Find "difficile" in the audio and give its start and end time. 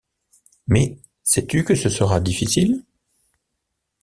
2.19-2.83